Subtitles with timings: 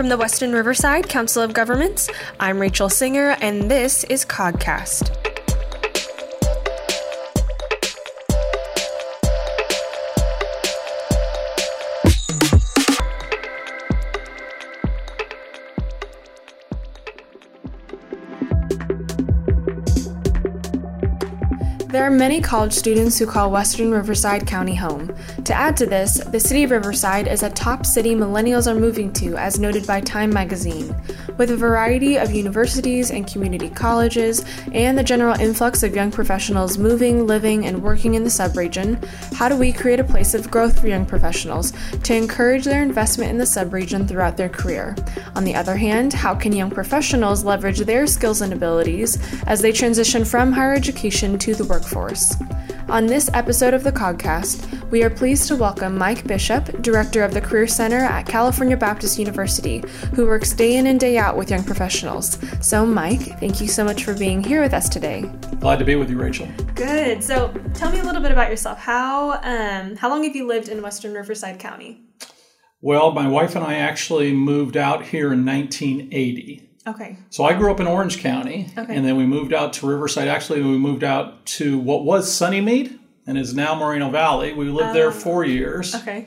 [0.00, 2.08] From the Western Riverside Council of Governments,
[2.40, 5.29] I'm Rachel Singer, and this is COGcast.
[21.90, 25.12] There are many college students who call Western Riverside County home.
[25.44, 29.12] To add to this, the city of Riverside is a top city millennials are moving
[29.14, 30.94] to, as noted by Time magazine.
[31.36, 36.78] With a variety of universities and community colleges, and the general influx of young professionals
[36.78, 40.80] moving, living, and working in the subregion, how do we create a place of growth
[40.80, 41.72] for young professionals
[42.04, 44.94] to encourage their investment in the subregion throughout their career?
[45.34, 49.72] On the other hand, how can young professionals leverage their skills and abilities as they
[49.72, 51.79] transition from higher education to the workforce?
[52.88, 57.32] On this episode of the COGcast, we are pleased to welcome Mike Bishop, Director of
[57.32, 59.84] the Career Center at California Baptist University,
[60.14, 62.38] who works day in and day out with young professionals.
[62.60, 65.22] So, Mike, thank you so much for being here with us today.
[65.60, 66.48] Glad to be with you, Rachel.
[66.74, 67.22] Good.
[67.22, 68.78] So, tell me a little bit about yourself.
[68.78, 72.02] How um, how long have you lived in Western Riverside County?
[72.80, 76.69] Well, my wife and I actually moved out here in 1980.
[76.90, 77.16] Okay.
[77.30, 78.94] So I grew up in Orange County, Okay.
[78.94, 80.28] and then we moved out to Riverside.
[80.28, 84.52] Actually, we moved out to what was Sunnymead and is now Moreno Valley.
[84.52, 86.26] We lived there four years, Okay.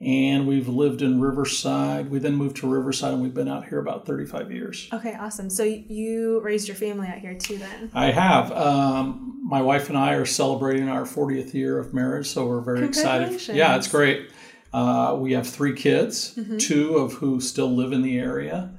[0.00, 2.10] and we've lived in Riverside.
[2.10, 4.88] We then moved to Riverside, and we've been out here about 35 years.
[4.92, 5.14] Okay.
[5.18, 5.50] Awesome.
[5.50, 7.90] So you raised your family out here too, then?
[7.94, 8.52] I have.
[8.52, 12.84] Um, my wife and I are celebrating our 40th year of marriage, so we're very
[12.84, 13.46] excited.
[13.48, 14.30] Yeah, it's great.
[14.72, 16.58] Uh, we have three kids, Mm-hmm.
[16.58, 18.70] two of who still live in the area,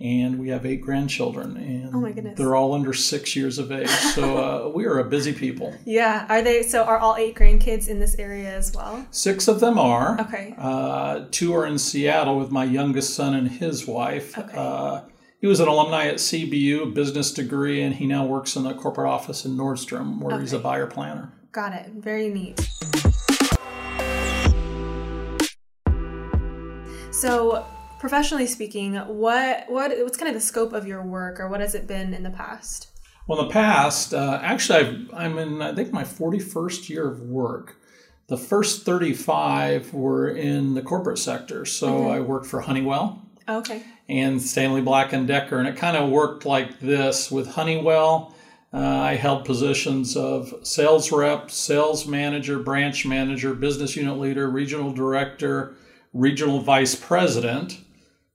[0.00, 2.36] and we have eight grandchildren, and Oh my goodness.
[2.36, 3.88] they're all under six years of age.
[3.88, 5.74] So uh, we are a busy people.
[5.84, 6.26] Yeah.
[6.28, 6.62] Are they?
[6.62, 9.06] So are all eight grandkids in this area as well?
[9.10, 10.20] Six of them are.
[10.20, 10.54] Okay.
[10.58, 14.36] Uh, two are in Seattle with my youngest son and his wife.
[14.36, 14.56] Okay.
[14.56, 15.02] Uh,
[15.40, 18.72] he was an alumni at CBU, a business degree, and he now works in the
[18.74, 21.32] corporate office in Nordstrom, where he's a buyer planner.
[21.52, 21.90] Got it.
[21.92, 22.58] Very neat.
[27.10, 27.64] So,
[28.08, 31.74] professionally speaking, what what what's kind of the scope of your work, or what has
[31.74, 32.88] it been in the past?
[33.26, 37.22] Well, in the past, uh, actually, I've, I'm in, I think, my 41st year of
[37.22, 37.76] work.
[38.26, 41.64] The first 35 were in the corporate sector.
[41.64, 43.82] So I worked for Honeywell Okay.
[44.10, 48.34] and Stanley Black and Decker, and it kind of worked like this with Honeywell.
[48.74, 54.92] Uh, I held positions of sales rep, sales manager, branch manager, business unit leader, regional
[54.92, 55.76] director,
[56.12, 57.78] regional vice president.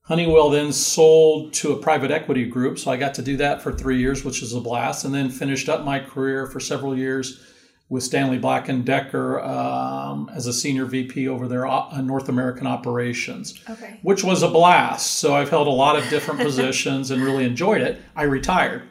[0.09, 3.71] Honeywell then sold to a private equity group, so I got to do that for
[3.71, 7.45] three years, which is a blast, and then finished up my career for several years
[7.89, 12.65] with Stanley Black and Decker um, as a senior VP over their uh, North American
[12.65, 13.99] operations Okay.
[14.01, 15.17] which was a blast.
[15.17, 18.01] So I've held a lot of different positions and really enjoyed it.
[18.15, 18.89] I retired.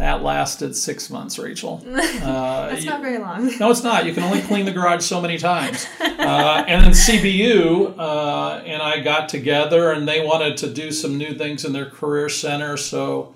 [0.00, 1.84] That lasted six months, Rachel.
[1.86, 1.90] Uh,
[2.70, 3.52] That's not very long.
[3.60, 4.06] no, it's not.
[4.06, 5.86] You can only clean the garage so many times.
[6.00, 11.18] Uh, and then CBU uh, and I got together, and they wanted to do some
[11.18, 12.78] new things in their career center.
[12.78, 13.34] So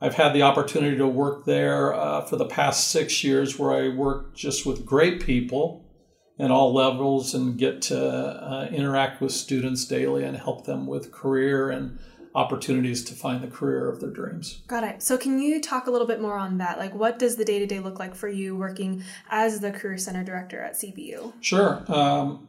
[0.00, 3.88] I've had the opportunity to work there uh, for the past six years, where I
[3.88, 5.84] work just with great people
[6.40, 11.12] at all levels and get to uh, interact with students daily and help them with
[11.12, 12.00] career and
[12.34, 14.62] opportunities to find the career of their dreams.
[14.66, 15.02] Got it.
[15.02, 16.78] So, can you talk a little bit more on that?
[16.78, 19.98] Like, what does the day to day look like for you working as the Career
[19.98, 21.32] Center Director at CBU?
[21.40, 21.84] Sure.
[21.88, 22.48] Um,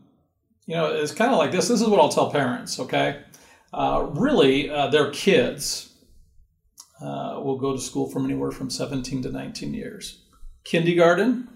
[0.66, 1.68] you know, it's kind of like this.
[1.68, 3.22] This is what I'll tell parents, okay?
[3.74, 5.94] Uh, really, uh, their kids
[7.02, 10.22] uh, will go to school from anywhere from 17 to 19 years.
[10.64, 11.50] Kindergarten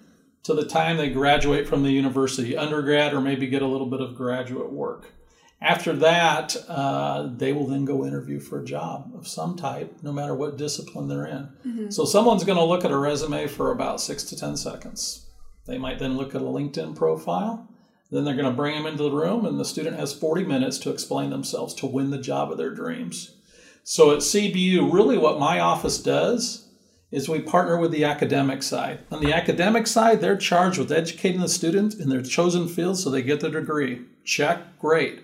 [0.43, 4.01] to the time they graduate from the university, undergrad, or maybe get a little bit
[4.01, 5.13] of graduate work.
[5.59, 10.11] After that, uh, they will then go interview for a job of some type, no
[10.11, 11.49] matter what discipline they're in.
[11.91, 15.25] So, someone's going to look at a resume for about six to 10 seconds.
[15.65, 17.67] They might then look at a LinkedIn profile.
[18.11, 20.77] Then they're going to bring them into the room, and the student has 40 minutes
[20.79, 23.35] to explain themselves to win the job of their dreams.
[23.83, 26.67] So at CBU, really what my office does
[27.09, 28.99] is we partner with the academic side.
[29.11, 33.09] On the academic side, they're charged with educating the student in their chosen field so
[33.09, 34.01] they get their degree.
[34.25, 35.23] Check, great.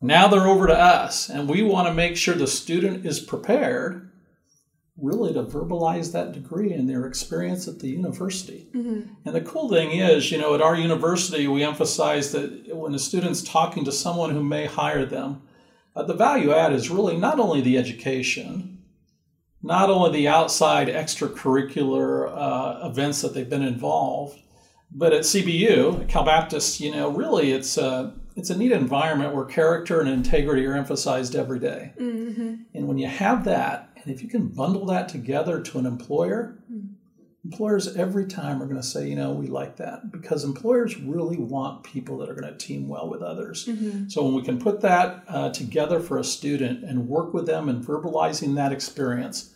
[0.00, 4.10] Now they're over to us, and we want to make sure the student is prepared
[4.96, 8.68] really to verbalize that degree and their experience at the university.
[9.24, 12.98] And the cool thing is, you know, at our university, we emphasize that when a
[12.98, 15.42] student's talking to someone who may hire them,
[15.96, 18.78] uh, the value add is really not only the education,
[19.62, 24.38] not only the outside extracurricular uh, events that they've been involved,
[24.92, 29.34] but at CBU, at Cal Baptist, you know, really it's uh, it's a neat environment
[29.34, 31.92] where character and integrity are emphasized every day.
[32.00, 32.54] Mm-hmm.
[32.74, 36.58] And when you have that, and if you can bundle that together to an employer,
[37.44, 41.36] employers every time are going to say, you know, we like that because employers really
[41.36, 43.66] want people that are going to team well with others.
[43.66, 44.08] Mm-hmm.
[44.08, 47.68] So when we can put that uh, together for a student and work with them
[47.68, 49.54] and verbalizing that experience,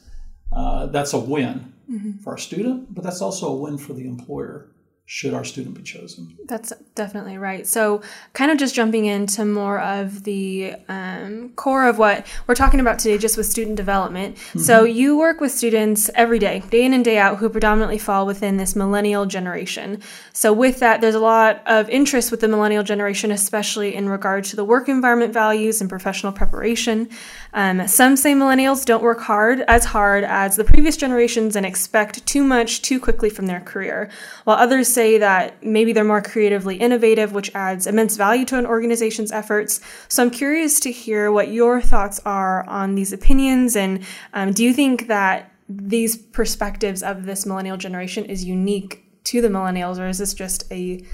[0.53, 2.19] uh, that's a win Mm-hmm.
[2.19, 4.69] for our student, but that's also a win for the employer
[5.11, 6.37] should our student be chosen.
[6.45, 7.67] That's definitely right.
[7.67, 8.03] So,
[8.35, 12.99] kind of just jumping into more of the um, core of what we're talking about
[12.99, 14.37] today, just with student development.
[14.59, 18.27] So, you work with students every day, day in and day out, who predominantly fall
[18.27, 20.03] within this millennial generation.
[20.35, 24.45] So, with that, there's a lot of interest with the millennial generation, especially in regard
[24.45, 27.09] to the work environment values and professional preparation.
[27.53, 32.25] Um, some say millennials don't work hard as hard as the previous generations and expect
[32.27, 34.11] too much too quickly from their career,
[34.45, 38.67] while others say that maybe they're more creatively innovative, which adds immense value to an
[38.67, 39.81] organization's efforts.
[40.09, 44.05] So I'm curious to hear what your thoughts are on these opinions, and
[44.35, 49.49] um, do you think that these perspectives of this millennial generation is unique to the
[49.49, 51.05] millennials, or is this just a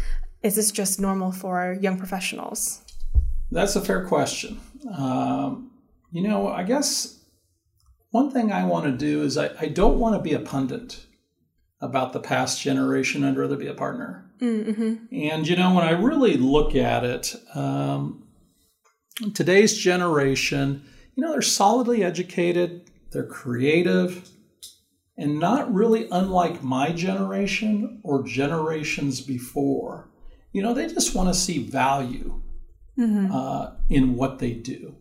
[0.42, 2.82] is this just normal for young professionals?
[3.50, 4.60] That's a fair question.
[4.96, 5.70] Um,
[6.14, 7.24] you know, I guess
[8.10, 11.04] one thing I want to do is I, I don't want to be a pundit
[11.80, 13.24] about the past generation.
[13.24, 14.30] I'd rather be a partner.
[14.38, 15.12] Mm-hmm.
[15.12, 18.28] And, you know, when I really look at it, um,
[19.34, 20.84] today's generation,
[21.16, 24.28] you know, they're solidly educated, they're creative,
[25.18, 30.10] and not really unlike my generation or generations before.
[30.52, 32.40] You know, they just want to see value
[33.32, 34.94] uh, in what they do.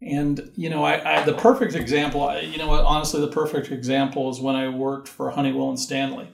[0.00, 2.22] And you know, I, I the perfect example.
[2.22, 2.84] I, you know what?
[2.84, 6.28] Honestly, the perfect example is when I worked for Honeywell and Stanley.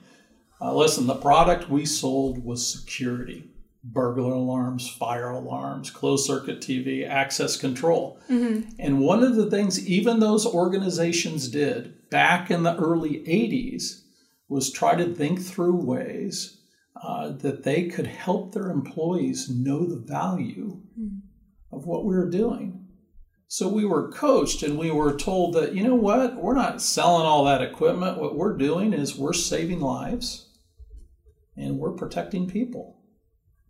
[0.60, 3.48] Uh, listen, the product we sold was security,
[3.82, 8.18] burglar alarms, fire alarms, closed circuit TV, access control.
[8.78, 14.02] And one of the things even those organizations did back in the early '80s
[14.48, 16.60] was try to think through ways
[17.02, 20.80] uh, that they could help their employees know the value
[21.72, 22.83] of what we were doing.
[23.48, 27.26] So we were coached and we were told that, you know what, we're not selling
[27.26, 28.18] all that equipment.
[28.18, 30.48] What we're doing is we're saving lives
[31.56, 33.00] and we're protecting people.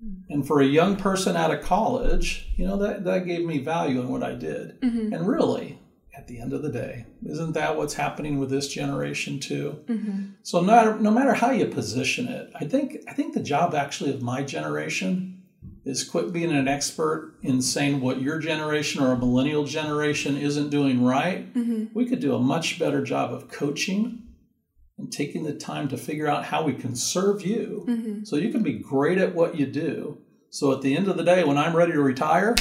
[0.03, 0.15] Hmm.
[0.31, 4.01] And for a young person out of college, you know, that, that gave me value
[4.01, 4.81] in what I did.
[4.81, 5.13] Mm-hmm.
[5.13, 5.81] And really,
[6.17, 9.85] at the end of the day, isn't that what's happening with this generation too?
[9.87, 10.23] Mm-hmm.
[10.43, 14.11] So no, no matter how you position it, I think I think the job actually
[14.11, 15.43] of my generation
[15.85, 20.71] is quit being an expert in saying what your generation or a millennial generation isn't
[20.71, 21.53] doing right.
[21.55, 21.87] Mm-hmm.
[21.93, 24.23] We could do a much better job of coaching
[24.97, 28.25] and taking the time to figure out how we can serve you mm-hmm.
[28.25, 30.19] so you can be great at what you do.
[30.51, 32.55] So at the end of the day, when I'm ready to retire,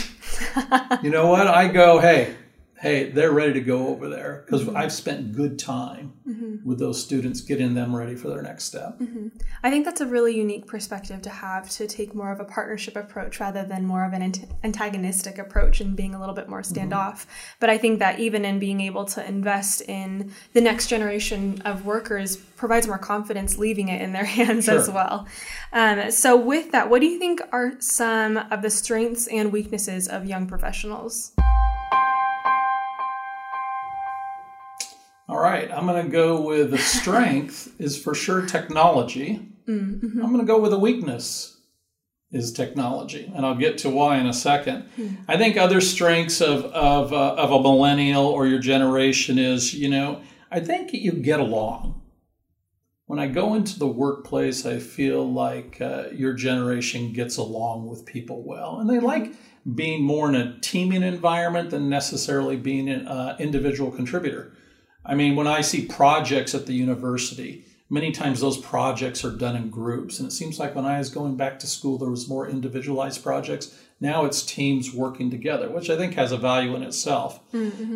[1.03, 1.47] you know what?
[1.47, 2.35] I go, hey,
[2.83, 4.75] hey, they're ready to go over there because mm-hmm.
[4.75, 6.67] I've spent good time mm-hmm.
[6.67, 8.99] with those students getting them ready for their next step.
[8.99, 9.29] Mm-hmm.
[9.63, 12.97] I think that's a really unique perspective to have to take more of a partnership
[12.97, 14.33] approach rather than more of an
[14.65, 17.25] antagonistic approach and being a little bit more standoff.
[17.61, 21.85] But I think that even in being able to invest in the next generation of
[21.85, 25.25] workers provides more confidence leaving it in their hands as well.
[25.71, 30.09] Um, so, with that, what do you think are some of the strengths and weaknesses
[30.09, 31.31] of young professionals?
[35.29, 39.47] All right, I'm going to go with the strength is for sure technology.
[39.67, 41.57] I'm going to go with the weakness
[42.33, 44.89] is technology, and I'll get to why in a second.
[45.27, 49.87] I think other strengths of of, uh, of a millennial or your generation is, you
[49.89, 52.01] know, I think you get along.
[53.05, 58.05] When I go into the workplace, I feel like uh, your generation gets along with
[58.05, 59.33] people well, and they like
[59.75, 64.53] being more in a teaming environment than necessarily being an uh, individual contributor.
[65.05, 69.55] I mean, when I see projects at the university, many times those projects are done
[69.55, 70.19] in groups.
[70.19, 73.21] And it seems like when I was going back to school, there was more individualized
[73.23, 73.77] projects.
[73.99, 77.39] Now it's teams working together, which I think has a value in itself.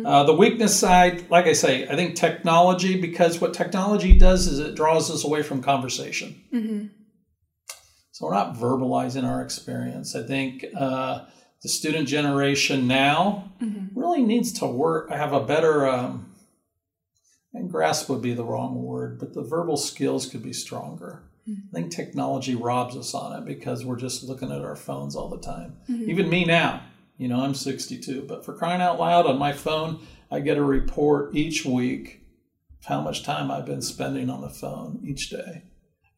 [0.06, 4.58] Uh, the weakness side, like I say, I think technology, because what technology does is
[4.58, 6.40] it draws us away from conversation.
[8.12, 10.14] So we're not verbalizing our experience.
[10.16, 11.24] I think uh,
[11.62, 13.52] the student generation now
[13.94, 16.27] really needs to work, have a better, um,
[17.54, 21.22] and grasp would be the wrong word, but the verbal skills could be stronger.
[21.46, 21.54] Hmm.
[21.72, 25.28] I think technology robs us on it because we're just looking at our phones all
[25.28, 25.76] the time.
[25.88, 26.10] Mm-hmm.
[26.10, 26.82] Even me now,
[27.16, 30.00] you know, I'm 62, but for crying out loud on my phone,
[30.30, 32.20] I get a report each week
[32.80, 35.64] of how much time I've been spending on the phone each day.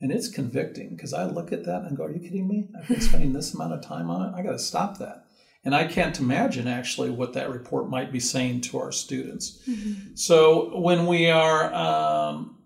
[0.01, 2.69] And it's convicting because I look at that and go, Are you kidding me?
[2.77, 4.37] I've been spending this amount of time on it.
[4.37, 5.27] I got to stop that.
[5.65, 9.61] And I can't imagine actually what that report might be saying to our students.
[9.69, 10.15] Mm-hmm.
[10.15, 12.59] So when we are um,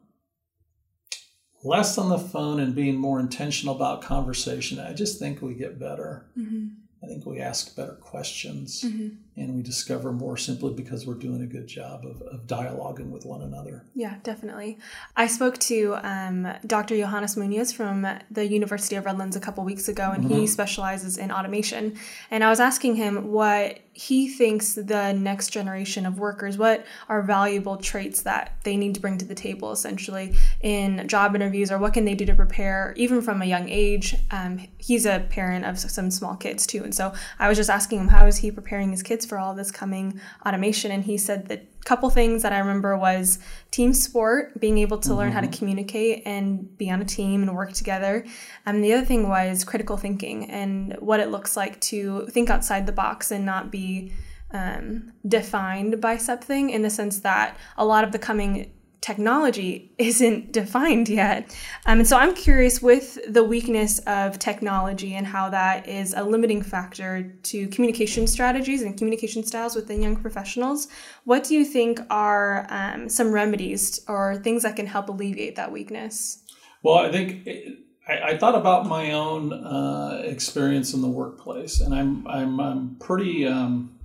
[1.64, 5.80] less on the phone and being more intentional about conversation, I just think we get
[5.80, 6.26] better.
[6.38, 6.68] Mm-hmm.
[7.02, 9.16] I think we ask better questions mm-hmm.
[9.36, 13.24] And we discover more simply because we're doing a good job of, of dialoguing with
[13.24, 13.84] one another.
[13.94, 14.78] Yeah, definitely.
[15.16, 16.96] I spoke to um, Dr.
[16.96, 20.40] Johannes Munoz from the University of Redlands a couple weeks ago, and mm-hmm.
[20.40, 21.96] he specializes in automation.
[22.30, 27.22] And I was asking him what he thinks the next generation of workers, what are
[27.22, 31.78] valuable traits that they need to bring to the table essentially in job interviews, or
[31.78, 34.16] what can they do to prepare even from a young age?
[34.32, 36.82] Um, he's a parent of some small kids too.
[36.82, 39.54] And so I was just asking him, how is he preparing his kids for all
[39.54, 40.90] this coming automation?
[40.90, 43.38] And he said that couple things that I remember was
[43.70, 45.18] team sport, being able to mm-hmm.
[45.18, 45.58] learn how to mm-hmm.
[45.58, 48.24] communicate and be on a team and work together.
[48.66, 52.86] And the other thing was critical thinking and what it looks like to think outside
[52.86, 54.12] the box and not be
[54.50, 58.72] um, defined by something in the sense that a lot of the coming
[59.04, 61.54] technology isn't defined yet.
[61.84, 66.24] Um, and so I'm curious with the weakness of technology and how that is a
[66.24, 70.88] limiting factor to communication strategies and communication styles within young professionals.
[71.24, 75.70] What do you think are um, some remedies or things that can help alleviate that
[75.70, 76.42] weakness?
[76.82, 77.46] Well, I think.
[77.46, 82.60] It, I, I, thought about my own uh, experience in the workplace, and I'm I'm,
[82.60, 83.98] I'm pretty um,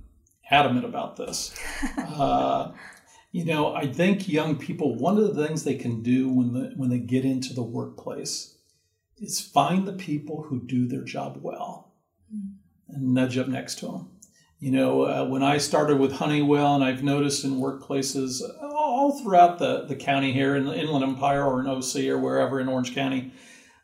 [0.50, 1.54] adamant about this.
[1.98, 2.72] Uh,
[3.32, 6.72] you know, I think young people, one of the things they can do when the,
[6.76, 8.56] when they get into the workplace
[9.18, 11.92] is find the people who do their job well
[12.88, 14.10] and nudge up next to them.
[14.58, 19.58] You know, uh, when I started with Honeywell, and I've noticed in workplaces all throughout
[19.58, 22.94] the, the county here in the Inland Empire or in OC or wherever in Orange
[22.94, 23.32] County,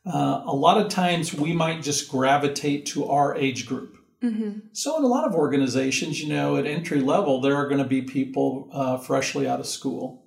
[0.05, 3.96] uh, a lot of times we might just gravitate to our age group.
[4.27, 4.59] Mm-hmm.
[4.73, 7.89] So, in a lot of organizations, you know, at entry level, there are going to
[7.89, 10.25] be people uh, freshly out of school,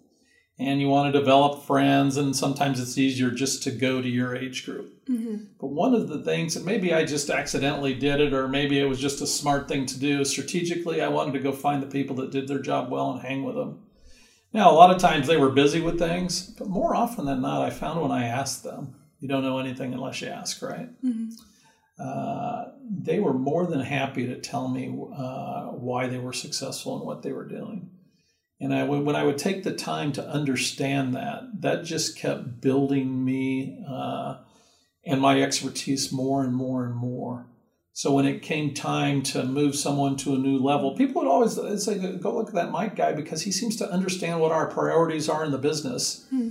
[0.58, 4.36] and you want to develop friends, and sometimes it's easier just to go to your
[4.36, 5.06] age group.
[5.10, 5.38] Mm-hmm.
[5.60, 8.86] But one of the things, and maybe I just accidentally did it, or maybe it
[8.86, 12.16] was just a smart thing to do, strategically, I wanted to go find the people
[12.18, 13.84] that did their job well and hang with them.
[14.54, 17.62] Now, a lot of times they were busy with things, but more often than not,
[17.62, 20.90] I found when I asked them, you don't know anything unless you ask, right?
[21.04, 21.30] Mm-hmm.
[22.00, 27.06] Uh, they were more than happy to tell me uh, why they were successful and
[27.06, 27.90] what they were doing.
[28.62, 33.24] And I, when I would take the time to understand that, that just kept building
[33.24, 34.38] me uh,
[35.06, 37.48] and my expertise more and more and more.
[37.94, 41.84] So when it came time to move someone to a new level, people would always
[41.84, 45.28] say, "Go look at that Mike guy because he seems to understand what our priorities
[45.28, 46.50] are in the business." Hmm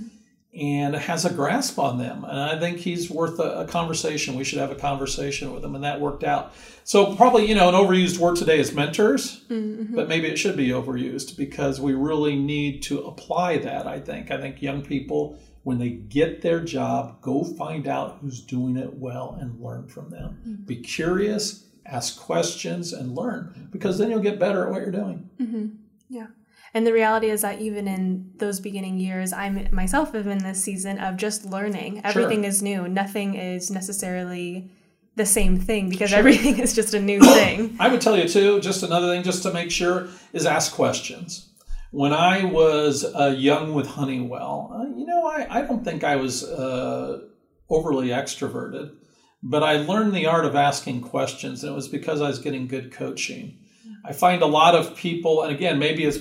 [0.53, 2.23] and has a grasp on them.
[2.23, 4.35] And I think he's worth a, a, conversation.
[4.35, 6.53] We should have a conversation with him, and that worked out.
[6.83, 9.95] So probably you know an overused word today is mentors, mm-hmm.
[9.95, 13.85] but maybe it should be overused because we really need to apply that.
[13.85, 14.31] I think.
[14.31, 18.93] I think young people when they get their job, go find out who's doing it
[18.93, 20.39] well and learn from them.
[20.41, 20.63] Mm-hmm.
[20.63, 25.29] Be curious, ask questions, and learn because then you'll get better at what you're doing.
[25.39, 25.67] Mm-hmm.
[26.09, 26.27] Yeah.
[26.73, 30.63] And the reality is that even in those beginning years, I myself am in this
[30.63, 32.01] season of just learning.
[32.03, 32.49] Everything sure.
[32.49, 32.87] is new.
[32.87, 34.69] Nothing is necessarily
[35.15, 36.19] the same thing because sure.
[36.19, 37.75] everything is just a new thing.
[37.79, 41.49] I would tell you too, just another thing just to make sure is ask questions.
[41.91, 46.17] When I was uh, young with Honeywell, uh, you know, I, I don't think I
[46.17, 47.21] was uh,
[47.67, 48.95] overly extroverted,
[49.41, 52.67] but I learned the art of asking questions, and it was because I was getting
[52.67, 53.57] good coaching.
[54.05, 56.19] I find a lot of people, and again, maybe it's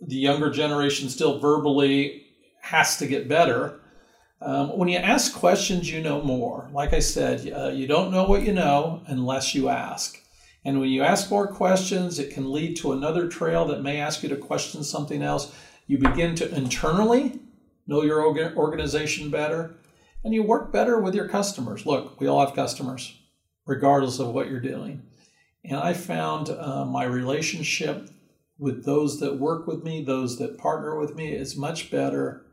[0.00, 2.26] the younger generation still verbally
[2.62, 3.80] has to get better.
[4.40, 6.68] Um, when you ask questions, you know more.
[6.72, 10.18] Like I said, uh, you don't know what you know unless you ask.
[10.64, 14.22] And when you ask more questions, it can lead to another trail that may ask
[14.22, 15.54] you to question something else.
[15.86, 17.40] You begin to internally
[17.86, 18.22] know your
[18.56, 19.74] organization better,
[20.22, 21.86] and you work better with your customers.
[21.86, 23.18] Look, we all have customers,
[23.66, 25.02] regardless of what you're doing.
[25.64, 28.08] And I found uh, my relationship
[28.60, 32.44] with those that work with me, those that partner with me, It's much better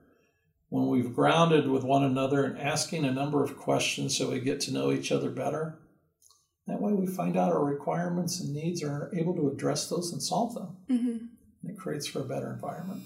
[0.70, 4.62] when we've grounded with one another and asking a number of questions so we get
[4.62, 5.80] to know each other better.
[6.66, 10.12] That way, we find out our requirements and needs and are able to address those
[10.12, 10.78] and solve them.
[10.90, 11.26] Mm-hmm.
[11.64, 13.04] And it creates for a better environment.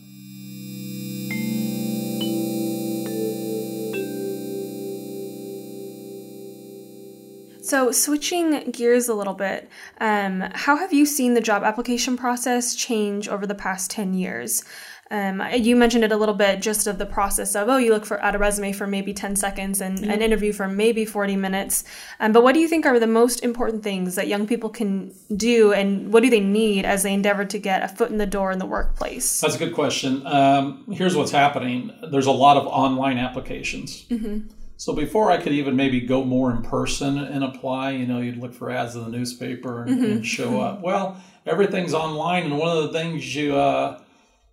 [7.72, 9.70] So, switching gears a little bit,
[10.01, 14.66] um, how have you seen the job application process change over the past 10 years?
[15.10, 18.06] Um, you mentioned it a little bit just of the process of, oh, you look
[18.06, 21.86] for at a resume for maybe 10 seconds and an interview for maybe 40 minutes.
[22.20, 25.13] Um, but what do you think are the most important things that young people can
[25.34, 28.25] do and what do they need as they endeavor to get a foot in the
[28.25, 29.40] door in the workplace?
[29.40, 30.28] That's a good question.
[30.28, 34.04] Um, here's what's happening there's a lot of online applications.
[34.10, 34.61] Mm-hmm.
[34.82, 38.38] So before I could even maybe go more in person and apply, you know, you'd
[38.38, 40.12] look for ads in the newspaper and, mm-hmm.
[40.12, 40.82] and show up.
[40.82, 44.02] Well, everything's online, and one of the things you uh,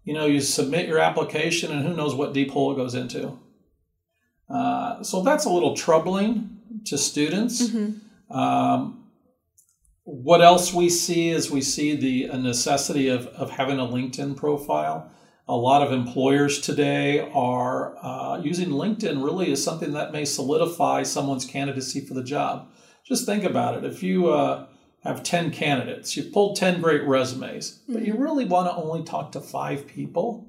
[0.05, 3.39] you know, you submit your application, and who knows what deep hole it goes into.
[4.51, 7.67] Uh, so that's a little troubling to students.
[7.67, 8.37] Mm-hmm.
[8.37, 9.07] Um,
[10.05, 15.11] what else we see is we see the necessity of, of having a LinkedIn profile.
[15.49, 21.05] A lot of employers today are uh, using LinkedIn really as something that may solidify
[21.05, 22.69] someone's candidacy for the job.
[23.05, 23.85] Just think about it.
[23.85, 24.67] If you uh,
[25.09, 26.17] have 10 candidates.
[26.17, 28.23] You've pulled 10 great resumes, but you mm-hmm.
[28.23, 30.47] really want to only talk to five people.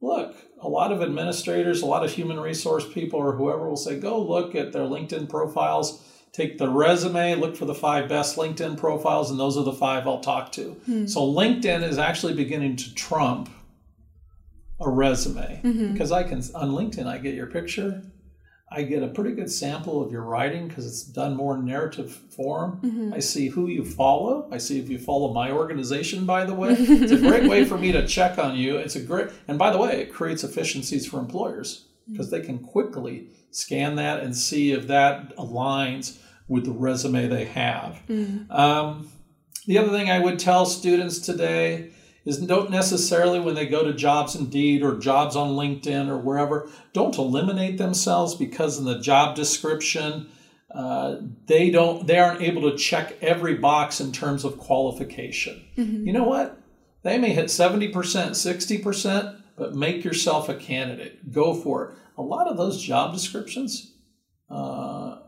[0.00, 3.98] Look, a lot of administrators, a lot of human resource people, or whoever will say,
[3.98, 8.78] go look at their LinkedIn profiles, take the resume, look for the five best LinkedIn
[8.78, 10.76] profiles, and those are the five I'll talk to.
[10.88, 11.06] Mm-hmm.
[11.06, 13.50] So LinkedIn is actually beginning to trump
[14.80, 15.92] a resume mm-hmm.
[15.92, 18.02] because I can, on LinkedIn, I get your picture,
[18.70, 22.80] I get a pretty good sample of your writing because it's done more narrative form.
[22.82, 23.14] Mm-hmm.
[23.14, 24.46] I see who you follow.
[24.52, 26.72] I see if you follow my organization, by the way.
[26.78, 28.76] it's a great way for me to check on you.
[28.76, 32.58] It's a great, and by the way, it creates efficiencies for employers because they can
[32.58, 38.00] quickly scan that and see if that aligns with the resume they have.
[38.08, 38.50] Mm-hmm.
[38.52, 39.08] Um,
[39.66, 41.90] the other thing I would tell students today
[42.28, 46.68] is don't necessarily when they go to jobs indeed or jobs on linkedin or wherever
[46.92, 50.28] don't eliminate themselves because in the job description
[50.74, 51.16] uh,
[51.46, 55.64] they don't they aren't able to check every box in terms of qualification.
[55.78, 56.06] Mm-hmm.
[56.06, 56.60] you know what?
[57.02, 61.32] They may hit 70% 60% but make yourself a candidate.
[61.32, 61.94] Go for it.
[62.18, 63.94] A lot of those job descriptions
[64.50, 65.18] uh,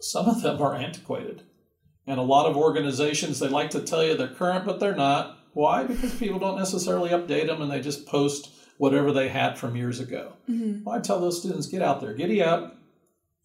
[0.00, 1.42] some of them are antiquated.
[2.06, 5.39] And a lot of organizations they like to tell you they're current but they're not
[5.52, 5.84] why?
[5.84, 10.00] Because people don't necessarily update them and they just post whatever they had from years
[10.00, 10.32] ago.
[10.48, 10.84] Mm-hmm.
[10.84, 12.76] Well, I tell those students, get out there, giddy up.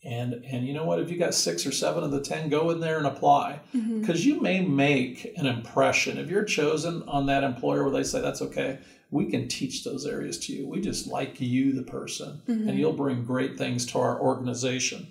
[0.03, 0.99] And, and you know what?
[0.99, 3.59] If you got six or seven of the 10, go in there and apply.
[3.75, 4.01] Mm-hmm.
[4.01, 6.19] Because you may make an impression.
[6.19, 8.77] If you're chosen on that employer where they say, that's okay,
[9.09, 10.67] we can teach those areas to you.
[10.67, 12.69] We just like you, the person, mm-hmm.
[12.69, 15.07] and you'll bring great things to our organization.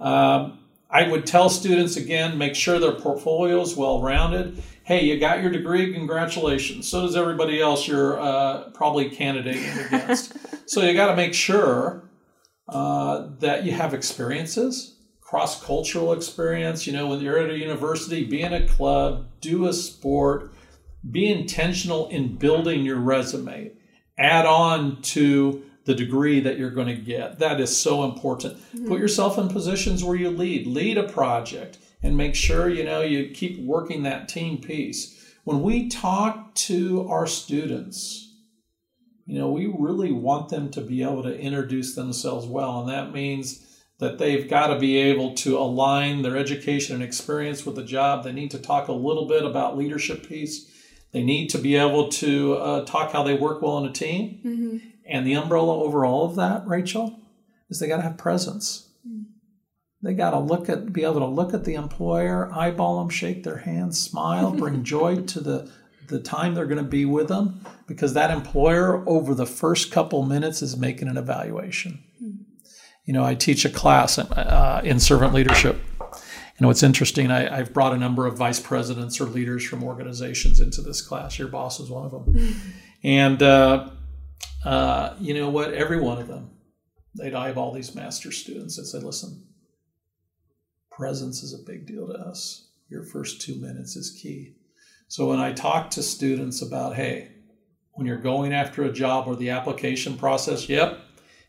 [0.00, 0.58] Um,
[0.94, 5.40] I would tell students again, make sure their portfolio is well rounded hey, you got
[5.40, 6.86] your degree, congratulations.
[6.86, 10.36] So does everybody else you're uh, probably candidating against.
[10.70, 12.10] so you got to make sure
[12.68, 16.86] uh, that you have experiences, cross cultural experience.
[16.86, 20.52] You know, when you're at a university, be in a club, do a sport,
[21.10, 23.72] be intentional in building your resume.
[24.18, 27.38] Add on to the degree that you're going to get.
[27.38, 28.56] That is so important.
[28.56, 28.88] Mm-hmm.
[28.88, 33.00] Put yourself in positions where you lead, lead a project and make sure you know
[33.00, 35.34] you keep working that team piece.
[35.44, 38.32] When we talk to our students,
[39.26, 43.12] you know, we really want them to be able to introduce themselves well, and that
[43.12, 43.60] means
[43.98, 48.24] that they've got to be able to align their education and experience with the job.
[48.24, 50.70] They need to talk a little bit about leadership piece.
[51.12, 54.40] They need to be able to uh, talk how they work well in a team.
[54.44, 54.88] Mm-hmm.
[55.06, 57.20] And the umbrella over all of that, Rachel,
[57.68, 58.88] is they got to have presence.
[60.02, 63.42] They got to look at, be able to look at the employer, eyeball them, shake
[63.42, 65.70] their hands, smile, bring joy to the
[66.06, 70.22] the time they're going to be with them, because that employer over the first couple
[70.22, 72.02] minutes is making an evaluation.
[73.06, 75.82] You know, I teach a class uh, in servant leadership.
[76.58, 80.60] And what's interesting, I, have brought a number of vice presidents or leaders from organizations
[80.60, 81.38] into this class.
[81.38, 82.60] Your boss is one of them.
[83.02, 83.90] and uh,
[84.64, 85.74] uh, you know what?
[85.74, 86.50] Every one of them,
[87.18, 89.46] they'd eyeball these master students and say, listen,
[90.90, 92.68] presence is a big deal to us.
[92.88, 94.54] Your first two minutes is key.
[95.08, 97.32] So when I talk to students about, hey,
[97.92, 101.00] when you're going after a job or the application process, yep,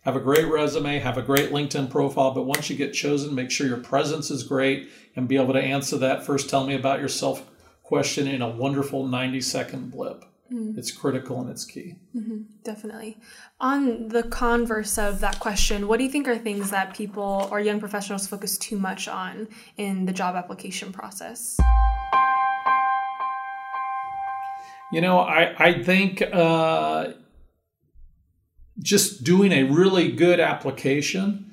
[0.03, 3.49] have a great resume, have a great LinkedIn profile, but once you get chosen, make
[3.49, 6.99] sure your presence is great and be able to answer that first tell me about
[6.99, 7.49] yourself
[7.81, 10.25] question in a wonderful 90 second blip.
[10.51, 10.77] Mm.
[10.77, 11.95] It's critical and it's key.
[12.15, 13.17] Mm-hmm, definitely.
[13.59, 17.59] On the converse of that question, what do you think are things that people or
[17.59, 21.57] young professionals focus too much on in the job application process?
[24.91, 27.13] You know, I, I think uh,
[28.79, 31.51] just doing a really good application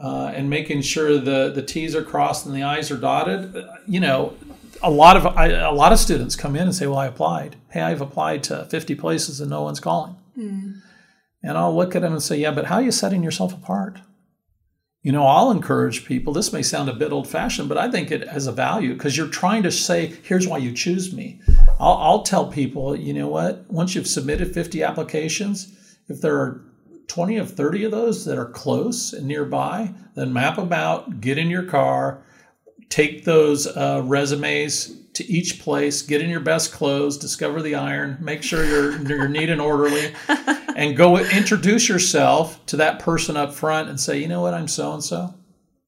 [0.00, 3.66] uh, and making sure the, the T's are crossed and the I's are dotted, uh,
[3.86, 4.34] you know,
[4.82, 7.56] a lot of I, a lot of students come in and say, "Well, I applied.
[7.70, 10.72] Hey, I've applied to 50 places and no one's calling." Hmm.
[11.42, 14.00] And I'll look at them and say, yeah, but how are you setting yourself apart?
[15.02, 16.32] You know, I'll encourage people.
[16.32, 19.16] This may sound a bit old fashioned, but I think it has a value because
[19.16, 21.40] you're trying to say, here's why you choose me.
[21.78, 23.70] I'll, I'll tell people, you know what?
[23.70, 25.74] Once you've submitted 50 applications,
[26.08, 26.64] if there are
[27.06, 31.38] 20 of 30 of those that are close and nearby, then map them out, get
[31.38, 32.22] in your car,
[32.88, 38.16] take those uh, resumes to each place, get in your best clothes, discover the iron,
[38.20, 40.14] make sure you're, you're neat and orderly,
[40.76, 44.68] and go introduce yourself to that person up front and say, you know what, I'm
[44.68, 45.34] so and so.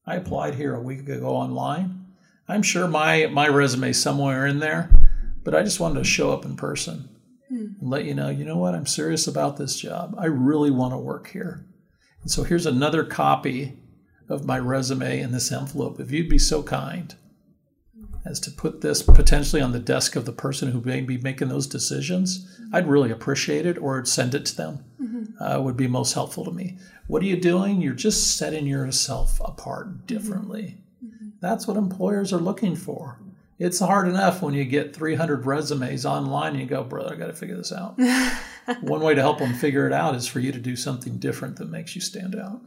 [0.06, 2.06] I applied here a week ago online.
[2.48, 4.90] I'm sure my, my resume is somewhere in there,
[5.44, 7.08] but I just wanted to show up in person
[7.48, 10.16] and let you know, you know what, I'm serious about this job.
[10.18, 11.64] I really want to work here.
[12.22, 13.79] And so here's another copy
[14.30, 16.00] of my resume in this envelope.
[16.00, 17.14] If you'd be so kind
[18.24, 21.48] as to put this potentially on the desk of the person who may be making
[21.48, 22.74] those decisions, mm-hmm.
[22.74, 24.84] I'd really appreciate it, or send it to them.
[25.02, 25.42] Mm-hmm.
[25.42, 26.78] Uh, would be most helpful to me.
[27.06, 27.80] What are you doing?
[27.80, 30.78] You're just setting yourself apart differently.
[31.04, 31.30] Mm-hmm.
[31.40, 33.18] That's what employers are looking for.
[33.58, 37.26] It's hard enough when you get 300 resumes online and you go, brother, I got
[37.26, 37.98] to figure this out.
[38.80, 41.56] One way to help them figure it out is for you to do something different
[41.56, 42.60] that makes you stand out.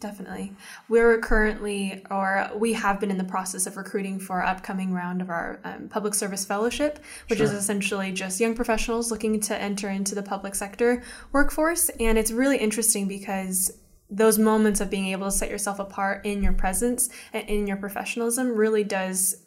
[0.00, 0.54] Definitely.
[0.88, 5.20] We're currently, or we have been in the process of recruiting for our upcoming round
[5.20, 9.88] of our um, public service fellowship, which is essentially just young professionals looking to enter
[9.90, 11.02] into the public sector
[11.32, 11.88] workforce.
[12.00, 13.70] And it's really interesting because
[14.12, 17.78] those moments of being able to set yourself apart in your presence and in your
[17.78, 19.41] professionalism really does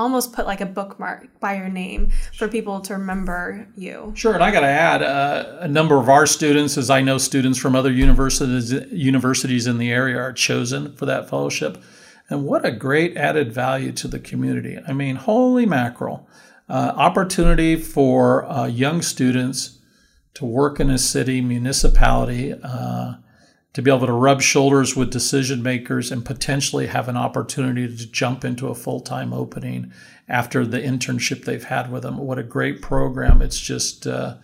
[0.00, 4.12] almost put like a bookmark by your name for people to remember you.
[4.16, 7.18] Sure, and I got to add uh, a number of our students, as I know
[7.18, 11.82] students from other universities universities in the area are chosen for that fellowship,
[12.28, 14.78] and what a great added value to the community.
[14.88, 16.28] I mean, holy mackerel!
[16.68, 19.78] Uh, opportunity for uh, young students
[20.34, 22.54] to work in a city municipality.
[23.74, 28.06] To be able to rub shoulders with decision makers and potentially have an opportunity to
[28.10, 29.92] jump into a full time opening
[30.28, 32.18] after the internship they've had with them.
[32.18, 33.40] What a great program!
[33.40, 34.36] It's just, uh,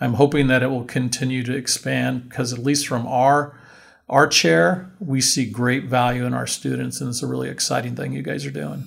[0.00, 3.58] I'm hoping that it will continue to expand because, at least from our
[4.08, 8.12] our chair, we see great value in our students, and it's a really exciting thing
[8.12, 8.84] you guys are doing.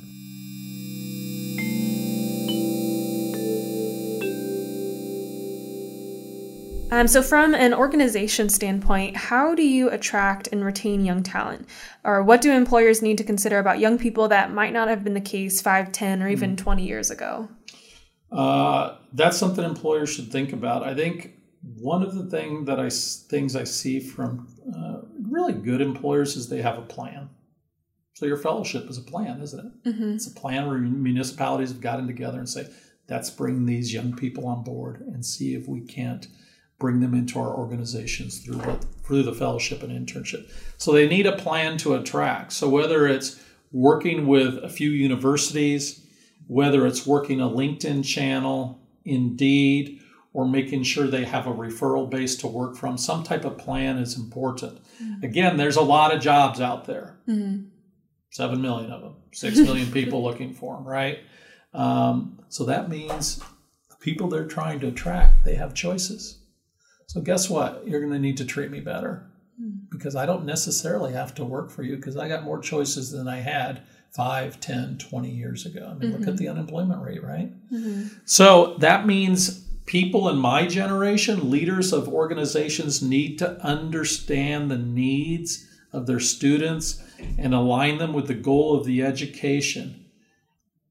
[6.93, 11.67] Um, so, from an organization standpoint, how do you attract and retain young talent?
[12.03, 15.15] Or what do employers need to consider about young people that might not have been
[15.15, 17.49] the case 5, 10, or even 20 years ago?
[18.31, 20.83] Uh, that's something employers should think about.
[20.83, 21.33] I think
[21.79, 24.99] one of the thing that I things I see from uh,
[25.31, 27.27] really good employers is they have a plan.
[28.13, 29.71] So your fellowship is a plan, isn't it?
[30.13, 32.67] It's a plan where municipalities have gotten together and say,
[33.09, 36.27] "Let's bring these young people on board and see if we can't
[36.83, 38.73] bring them into our organizations through the,
[39.05, 42.51] through the fellowship and internship." So they need a plan to attract.
[42.51, 43.41] So whether it's
[43.71, 46.05] working with a few universities,
[46.47, 50.01] whether it's working a LinkedIn channel, Indeed,
[50.33, 53.97] or making sure they have a referral base to work from, some type of plan
[53.97, 54.79] is important.
[55.23, 57.17] Again, there's a lot of jobs out there.
[58.31, 61.19] Seven million of them, six million people looking for them, right?
[61.73, 63.39] Um, so that means
[63.89, 66.39] the people they're trying to attract, they have choices.
[67.07, 67.87] So guess what?
[67.87, 69.71] You're going to need to treat me better hmm.
[69.91, 73.27] because I don't necessarily have to work for you because I got more choices than
[73.27, 73.83] I had
[74.15, 75.87] 5, 10, 20 years ago.
[75.89, 76.35] I mean, look at mm-hmm.
[76.35, 77.51] the unemployment rate, right?
[77.71, 78.07] Mm-hmm.
[78.25, 85.67] So that means people in my generation, leaders of organizations, need to understand the needs
[85.91, 87.03] of their students
[87.37, 90.05] and align them with the goal of the education.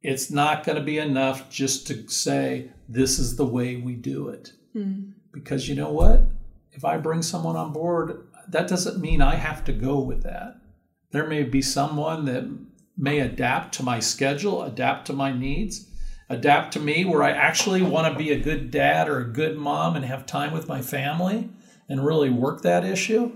[0.03, 4.29] It's not going to be enough just to say, this is the way we do
[4.29, 4.53] it.
[4.73, 5.11] Hmm.
[5.33, 6.23] Because you know what?
[6.73, 10.57] If I bring someone on board, that doesn't mean I have to go with that.
[11.11, 12.45] There may be someone that
[12.97, 15.89] may adapt to my schedule, adapt to my needs,
[16.29, 19.57] adapt to me where I actually want to be a good dad or a good
[19.57, 21.51] mom and have time with my family
[21.89, 23.33] and really work that issue.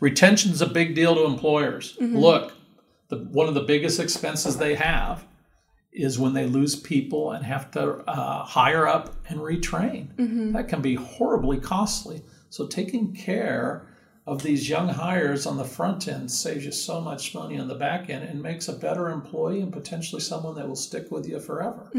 [0.00, 1.96] Retention's a big deal to employers.
[2.00, 2.16] Mm-hmm.
[2.16, 2.54] Look,
[3.08, 5.24] the, one of the biggest expenses they have
[5.92, 10.08] is when they lose people and have to uh, hire up and retrain.
[10.52, 12.22] That can be horribly costly.
[12.48, 13.86] So taking care
[14.26, 17.74] of these young hires on the front end saves you so much money on the
[17.74, 21.40] back end and makes a better employee and potentially someone that will stick with you
[21.40, 21.90] forever.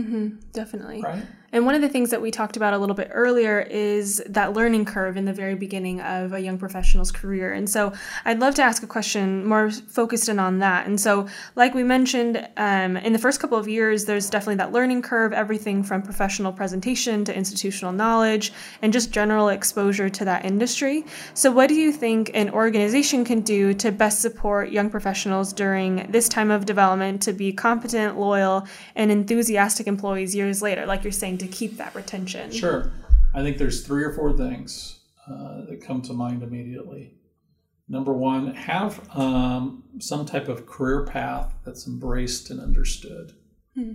[0.54, 1.02] Definitely.
[1.02, 1.26] Right?
[1.54, 4.54] And one of the things that we talked about a little bit earlier is that
[4.54, 7.52] learning curve in the very beginning of a young professional's career.
[7.52, 7.92] And so
[8.24, 10.88] I'd love to ask a question more focused in on that.
[10.88, 14.72] And so, like we mentioned, um, in the first couple of years, there's definitely that
[14.72, 20.46] learning curve, everything from professional presentation to institutional knowledge and just general exposure to that
[20.46, 21.06] industry.
[21.34, 26.10] So, what do you think an organization can do to best support young professionals during
[26.10, 30.86] this time of development to be competent, loyal, and enthusiastic employees years later?
[30.86, 32.52] Like you're saying, to keep that retention?
[32.52, 32.92] Sure.
[33.34, 37.16] I think there's three or four things uh, that come to mind immediately.
[37.88, 43.34] Number one, have um, some type of career path that's embraced and understood.
[43.76, 43.94] Hmm.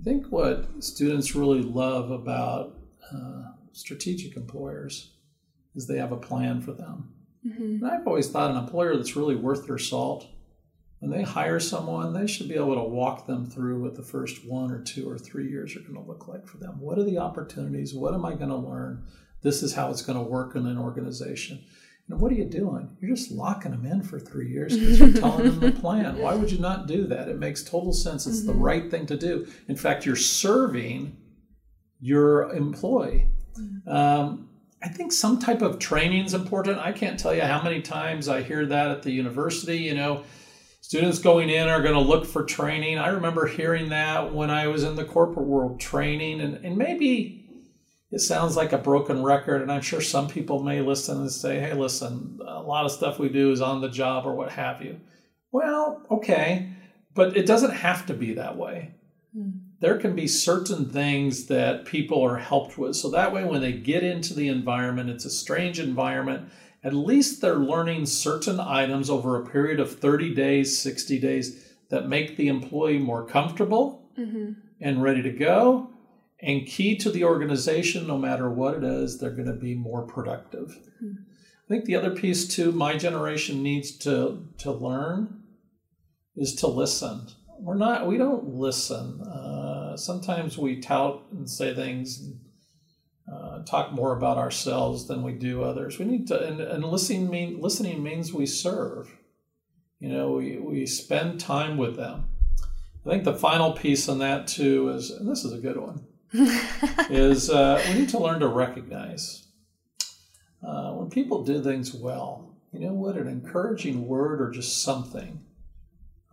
[0.00, 2.78] I think what students really love about
[3.12, 5.12] uh, strategic employers
[5.74, 7.12] is they have a plan for them.
[7.46, 7.84] Mm-hmm.
[7.84, 10.26] And I've always thought an employer that's really worth their salt
[11.02, 14.46] when they hire someone, they should be able to walk them through what the first
[14.46, 16.80] one or two or three years are going to look like for them.
[16.80, 17.92] What are the opportunities?
[17.92, 19.04] What am I going to learn?
[19.42, 21.64] This is how it's going to work in an organization.
[22.08, 22.96] And what are you doing?
[23.00, 26.18] You're just locking them in for three years because you're telling them the plan.
[26.18, 27.26] Why would you not do that?
[27.26, 28.28] It makes total sense.
[28.28, 28.46] It's mm-hmm.
[28.46, 29.48] the right thing to do.
[29.66, 31.16] In fact, you're serving
[31.98, 33.26] your employee.
[33.58, 33.88] Mm-hmm.
[33.90, 36.78] Um, I think some type of training is important.
[36.78, 39.78] I can't tell you how many times I hear that at the university.
[39.78, 40.22] You know,
[40.82, 42.98] students going in are going to look for training.
[42.98, 47.48] I remember hearing that when I was in the corporate world, training, and, and maybe
[48.10, 49.62] it sounds like a broken record.
[49.62, 53.20] And I'm sure some people may listen and say, hey, listen, a lot of stuff
[53.20, 55.00] we do is on the job or what have you.
[55.52, 56.68] Well, okay,
[57.14, 58.90] but it doesn't have to be that way.
[59.36, 59.60] Mm.
[59.80, 62.96] There can be certain things that people are helped with.
[62.96, 66.50] So that way, when they get into the environment, it's a strange environment
[66.84, 72.08] at least they're learning certain items over a period of 30 days, 60 days that
[72.08, 74.52] make the employee more comfortable mm-hmm.
[74.80, 75.90] and ready to go.
[76.40, 80.02] And key to the organization, no matter what it is, they're going to be more
[80.02, 80.76] productive.
[81.02, 81.22] Mm-hmm.
[81.64, 85.42] I think the other piece too, my generation needs to to learn
[86.36, 87.28] is to listen.
[87.60, 89.20] We're not, we don't listen.
[89.20, 92.32] Uh, sometimes we tout and say things
[93.64, 95.98] talk more about ourselves than we do others.
[95.98, 99.16] We need to, and, and listening mean listening means we serve.
[100.00, 102.28] You know, we we spend time with them.
[103.04, 106.06] I think the final piece on that too is, and this is a good one,
[107.10, 109.46] is uh, we need to learn to recognize
[110.66, 112.56] uh, when people do things well.
[112.72, 113.16] You know what?
[113.16, 115.40] An encouraging word or just something.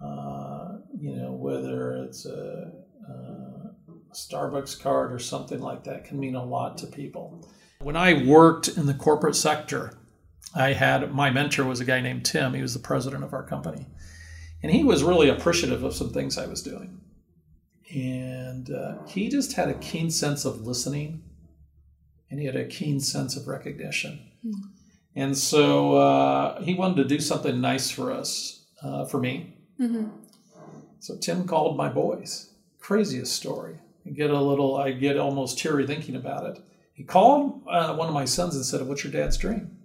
[0.01, 2.71] Uh, you know, whether it's a
[4.13, 7.47] Starbucks card or something like that can mean a lot to people.
[7.81, 9.97] When I worked in the corporate sector,
[10.55, 12.53] I had my mentor was a guy named Tim.
[12.53, 13.85] He was the president of our company.
[14.61, 16.99] And he was really appreciative of some things I was doing.
[17.93, 21.23] And uh, he just had a keen sense of listening
[22.29, 24.19] and he had a keen sense of recognition.
[24.45, 24.67] Mm-hmm.
[25.15, 29.57] And so uh, he wanted to do something nice for us, uh, for me.
[29.79, 30.07] Mm-hmm.
[30.99, 32.53] So Tim called my boys.
[32.79, 33.79] Craziest story.
[34.13, 36.63] Get a little, I get almost teary thinking about it.
[36.93, 39.77] He called uh, one of my sons and said, "What's your dad's dream?"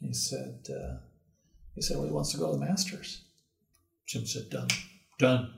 [0.00, 0.96] He said, uh,
[1.74, 3.22] "He said, well, he wants to go to the Masters."
[4.06, 4.68] Jim said, "Done,
[5.18, 5.54] done,"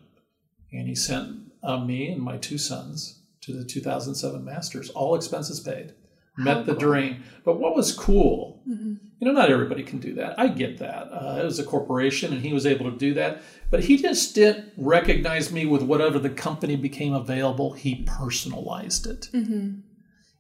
[0.73, 5.61] and he sent uh, me and my two sons to the 2007 Masters, all expenses
[5.61, 5.95] paid.
[6.37, 6.81] Met How the cool.
[6.81, 7.23] dream.
[7.45, 8.95] But what was cool, mm-hmm.
[9.19, 10.39] you know, not everybody can do that.
[10.39, 11.09] I get that.
[11.13, 13.43] Uh, it was a corporation, and he was able to do that.
[13.71, 17.73] But he just didn't recognize me with whatever the company became available.
[17.73, 19.29] He personalized it.
[19.33, 19.81] Mm-hmm.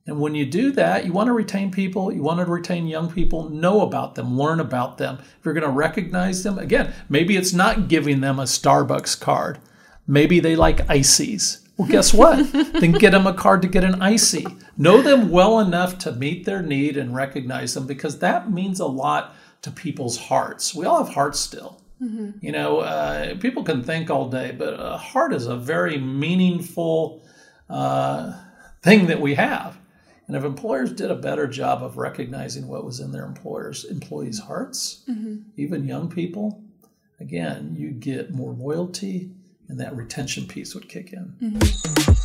[0.06, 3.12] And when you do that, you want to retain people, you want to retain young
[3.12, 5.18] people, know about them, learn about them.
[5.20, 9.58] If you're going to recognize them, again, maybe it's not giving them a Starbucks card.
[10.06, 11.59] Maybe they like ices.
[11.80, 12.52] Well, guess what?
[12.52, 14.46] then get them a card to get an icy.
[14.76, 18.86] Know them well enough to meet their need and recognize them because that means a
[18.86, 20.74] lot to people's hearts.
[20.74, 21.80] We all have hearts still.
[22.02, 22.32] Mm-hmm.
[22.42, 27.24] You know, uh, people can think all day, but a heart is a very meaningful
[27.70, 28.38] uh,
[28.82, 29.78] thing that we have.
[30.26, 34.40] And if employers did a better job of recognizing what was in their employers' employees'
[34.40, 35.36] hearts, mm-hmm.
[35.56, 36.62] even young people,
[37.18, 39.30] again, you get more loyalty,
[39.70, 41.34] and that retention piece would kick in.
[41.40, 42.20] Mm-hmm.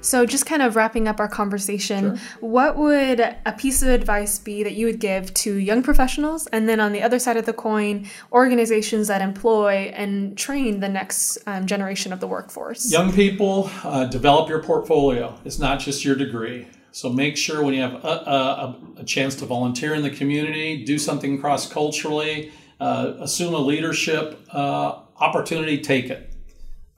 [0.00, 2.26] So, just kind of wrapping up our conversation, sure.
[2.40, 6.46] what would a piece of advice be that you would give to young professionals?
[6.48, 10.90] And then on the other side of the coin, organizations that employ and train the
[10.90, 12.92] next um, generation of the workforce?
[12.92, 15.38] Young people, uh, develop your portfolio.
[15.46, 16.66] It's not just your degree.
[16.92, 20.84] So make sure when you have a, a, a chance to volunteer in the community,
[20.84, 26.32] do something cross culturally, uh, assume a leadership uh, opportunity, take it.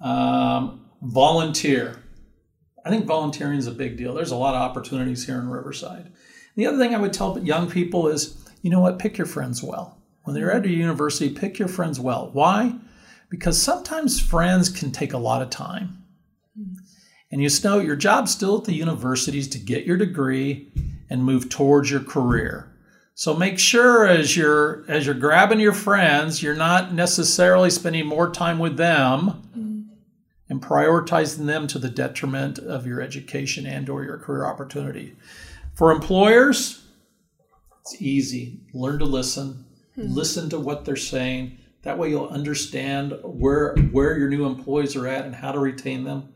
[0.00, 2.02] Um, volunteer.
[2.84, 4.14] I think volunteering is a big deal.
[4.14, 6.12] There's a lot of opportunities here in Riverside.
[6.54, 9.62] The other thing I would tell young people is, you know what, pick your friends
[9.62, 9.98] well.
[10.22, 12.30] When they're at a university, pick your friends well.
[12.32, 12.74] Why?
[13.28, 16.02] Because sometimes friends can take a lot of time.
[17.30, 20.72] And you know, your job's still at the universities to get your degree
[21.10, 22.72] and move towards your career.
[23.18, 28.30] So make sure as you're as you're grabbing your friends, you're not necessarily spending more
[28.30, 29.86] time with them mm.
[30.50, 35.16] and prioritizing them to the detriment of your education and or your career opportunity.
[35.72, 36.84] For employers,
[37.80, 38.60] it's easy.
[38.74, 39.64] Learn to listen.
[39.96, 40.14] Mm.
[40.14, 41.56] Listen to what they're saying.
[41.84, 46.04] That way you'll understand where where your new employees are at and how to retain
[46.04, 46.34] them.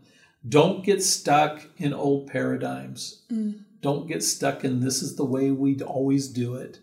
[0.49, 3.21] Don't get stuck in old paradigms.
[3.31, 3.64] Mm.
[3.81, 6.81] Don't get stuck in this is the way we always do it.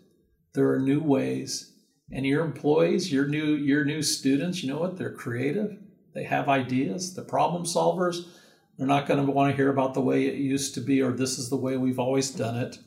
[0.54, 1.72] There are new ways.
[2.10, 4.96] And your employees, your new your new students, you know what?
[4.96, 5.78] They're creative.
[6.14, 7.14] They have ideas.
[7.14, 8.26] The problem solvers.
[8.76, 11.12] They're not going to want to hear about the way it used to be or
[11.12, 12.78] this is the way we've always done it.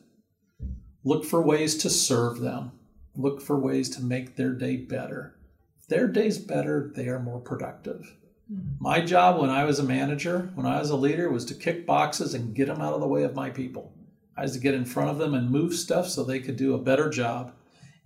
[1.04, 2.72] Look for ways to serve them.
[3.16, 5.36] Look for ways to make their day better.
[5.80, 8.16] If their day's better, they are more productive.
[8.52, 8.76] Mm-hmm.
[8.80, 11.86] My job when I was a manager, when I was a leader, was to kick
[11.86, 13.94] boxes and get them out of the way of my people.
[14.38, 16.74] I was to get in front of them and move stuff so they could do
[16.74, 17.54] a better job.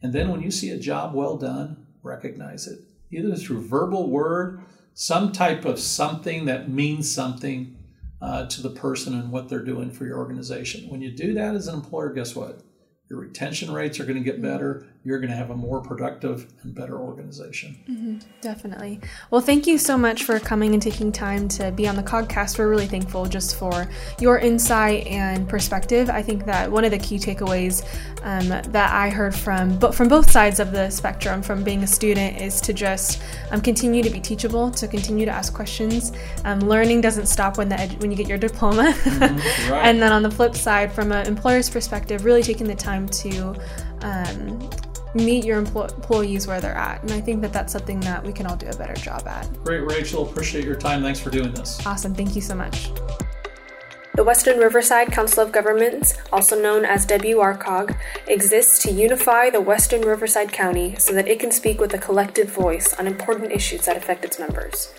[0.01, 2.79] And then when you see a job well done, recognize it,
[3.11, 4.61] either through verbal word,
[4.93, 7.77] some type of something that means something
[8.21, 10.89] uh, to the person and what they're doing for your organization.
[10.89, 12.61] When you do that as an employer, guess what?
[13.09, 16.51] Your retention rates are going to get better you're going to have a more productive
[16.63, 17.77] and better organization.
[17.87, 18.99] Mm-hmm, definitely.
[19.29, 22.57] Well, thank you so much for coming and taking time to be on the COGcast.
[22.57, 23.87] We're really thankful just for
[24.19, 26.09] your insight and perspective.
[26.09, 27.85] I think that one of the key takeaways
[28.23, 31.87] um, that I heard from but from both sides of the spectrum, from being a
[31.87, 36.13] student, is to just um, continue to be teachable, to continue to ask questions.
[36.45, 38.93] Um, learning doesn't stop when the ed- when you get your diploma.
[39.15, 39.87] Mm-hmm, right.
[39.87, 43.55] and then on the flip side, from an employer's perspective, really taking the time to
[44.01, 44.69] um,
[45.15, 47.01] meet your employees where they're at.
[47.01, 49.47] And I think that that's something that we can all do a better job at.
[49.63, 50.29] Great, Rachel.
[50.29, 51.01] Appreciate your time.
[51.01, 51.85] Thanks for doing this.
[51.85, 52.13] Awesome.
[52.13, 52.91] Thank you so much.
[54.15, 57.97] The Western Riverside Council of Governments, also known as WRCOG,
[58.27, 62.49] exists to unify the Western Riverside County so that it can speak with a collective
[62.49, 64.93] voice on important issues that affect its members.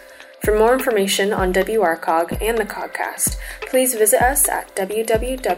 [0.44, 5.56] For more information on WRCOG and the COGcast, please visit us at www.wrcog.us.